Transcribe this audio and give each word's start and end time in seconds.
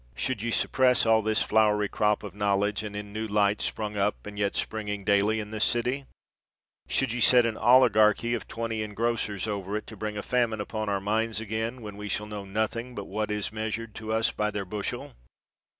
should 0.15 0.41
ye 0.41 0.49
suppress 0.49 1.05
all 1.05 1.21
this 1.21 1.43
flowery 1.43 1.87
crop 1.87 2.23
of 2.23 2.33
knowledge 2.33 2.81
and 2.81 3.13
new 3.13 3.27
light 3.27 3.61
sprung 3.61 3.95
up 3.95 4.25
and 4.25 4.39
yet 4.39 4.55
springing 4.55 5.03
daily 5.03 5.39
in 5.39 5.51
this 5.51 5.63
city 5.63 6.05
% 6.47 6.89
should 6.89 7.13
ye 7.13 7.19
set 7.19 7.45
an 7.45 7.55
oligarchy 7.55 8.33
of 8.33 8.47
twenty 8.47 8.79
engrossers 8.81 9.47
over 9.47 9.77
it, 9.77 9.85
to 9.85 9.95
bring 9.95 10.17
a 10.17 10.23
famine 10.23 10.59
upon 10.59 10.89
our 10.89 10.99
minds 10.99 11.39
again, 11.39 11.83
when 11.83 11.97
we 11.97 12.09
shall 12.09 12.25
know 12.25 12.45
nothing 12.45 12.95
but 12.95 13.05
what 13.05 13.29
is 13.29 13.53
meas 13.53 13.75
ured 13.75 13.93
to 13.93 14.11
us 14.11 14.31
by 14.31 14.49
their 14.49 14.65
bushel 14.65 15.13